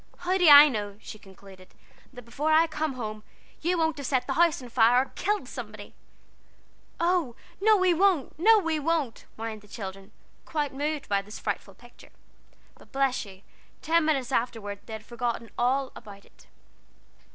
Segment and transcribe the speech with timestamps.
[0.17, 1.75] "How do I know," she concluded,
[2.11, 3.21] "that before I come home
[3.61, 5.93] you won't have set the house on fire, or killed somebody?"
[6.99, 8.33] "Oh, no we won't!
[8.39, 10.11] no we won't!" whined the children,
[10.43, 12.09] quite moved by this frightful picture.
[12.79, 13.43] But bless you
[13.83, 16.47] ten minutes afterward they had forgotten all about it.